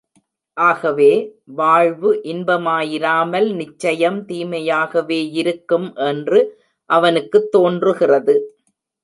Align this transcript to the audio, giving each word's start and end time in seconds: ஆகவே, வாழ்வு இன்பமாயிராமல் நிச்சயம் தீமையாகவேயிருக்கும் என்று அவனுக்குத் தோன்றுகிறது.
ஆகவே, 0.57 1.09
வாழ்வு 1.55 2.19
இன்பமாயிராமல் 2.23 3.53
நிச்சயம் 3.55 4.27
தீமையாகவேயிருக்கும் 4.27 5.87
என்று 6.07 6.41
அவனுக்குத் 6.89 7.51
தோன்றுகிறது. 7.51 8.35